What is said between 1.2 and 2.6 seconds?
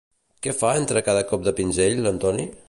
cop de pinzell l'Antoni?